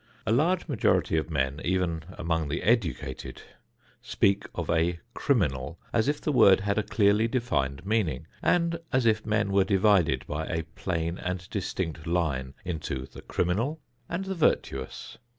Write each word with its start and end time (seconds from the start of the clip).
A 0.25 0.31
large 0.31 0.67
majority 0.67 1.15
of 1.15 1.29
men, 1.29 1.61
even 1.63 2.01
among 2.17 2.47
the 2.49 2.63
educated, 2.63 3.43
speak 4.01 4.47
of 4.55 4.67
a 4.67 4.99
"criminal" 5.13 5.77
as 5.93 6.07
if 6.07 6.19
the 6.19 6.31
word 6.31 6.61
had 6.61 6.79
a 6.79 6.83
clearly 6.83 7.27
defined 7.27 7.85
meaning 7.85 8.25
and 8.41 8.79
as 8.91 9.05
if 9.05 9.27
men 9.27 9.51
were 9.51 9.63
divided 9.63 10.25
by 10.25 10.47
a 10.47 10.63
plain 10.63 11.19
and 11.19 11.47
distinct 11.51 12.07
line 12.07 12.55
into 12.65 13.05
the 13.05 13.21
criminal 13.21 13.79
and 14.09 14.25
the 14.25 14.33
virtuous. 14.33 15.19